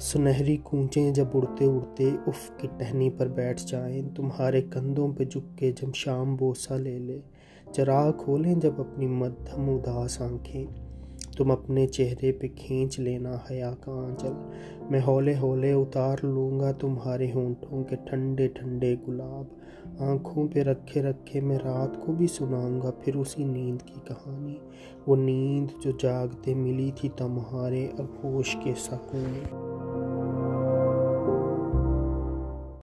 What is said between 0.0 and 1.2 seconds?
سنہری کونچیں